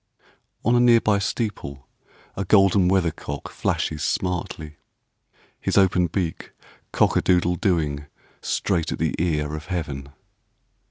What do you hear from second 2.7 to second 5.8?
weather cock flashes smartly, His